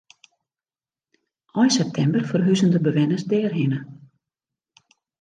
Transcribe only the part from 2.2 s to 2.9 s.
ferhuzen de